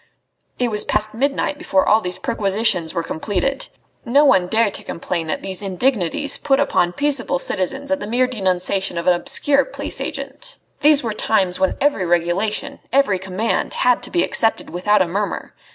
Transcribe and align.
It 0.57 0.71
was 0.71 0.83
past 0.83 1.13
midnight 1.13 1.59
before 1.59 1.87
all 1.87 2.01
these 2.01 2.17
perquisitions 2.17 2.91
were 2.91 3.03
completed. 3.03 3.67
No 4.03 4.25
one 4.25 4.47
dared 4.47 4.73
to 4.73 4.83
complain 4.83 5.29
at 5.29 5.43
these 5.43 5.61
indignities 5.61 6.39
put 6.39 6.59
upon 6.59 6.93
peaceable 6.93 7.37
citizens 7.37 7.91
on 7.91 7.99
the 7.99 8.07
mere 8.07 8.25
denunciation 8.25 8.97
of 8.97 9.05
an 9.05 9.13
obscure 9.13 9.63
police 9.63 10.01
agent. 10.01 10.57
These 10.79 11.03
were 11.03 11.13
times 11.13 11.59
when 11.59 11.77
every 11.79 12.07
regulation, 12.07 12.79
every 12.91 13.19
command, 13.19 13.75
had 13.75 14.01
to 14.01 14.09
be 14.09 14.23
accepted 14.23 14.71
without 14.71 15.03
a 15.03 15.07
murmur. 15.07 15.53